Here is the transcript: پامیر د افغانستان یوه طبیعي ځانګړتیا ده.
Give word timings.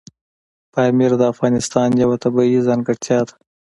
پامیر 0.73 1.11
د 1.17 1.21
افغانستان 1.33 1.89
یوه 2.03 2.15
طبیعي 2.23 2.59
ځانګړتیا 2.67 3.19
ده. 3.27 3.33